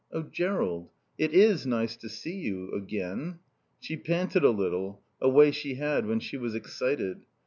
"Oh, 0.11 0.23
Jerrold 0.23 0.89
it 1.19 1.31
is 1.31 1.67
nice 1.67 1.95
to 1.97 2.09
see 2.09 2.33
you 2.33 2.73
again." 2.73 3.37
She 3.79 3.97
panted 3.97 4.43
a 4.43 4.49
little, 4.49 5.03
a 5.21 5.29
way 5.29 5.51
she 5.51 5.75
had 5.75 6.07
when 6.07 6.19
she 6.19 6.37
was 6.37 6.55
excited. 6.55 7.21